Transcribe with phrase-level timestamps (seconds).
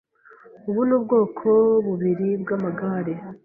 [0.69, 1.47] Ubu ni ubwoko
[1.85, 3.13] bubiri bwamagare.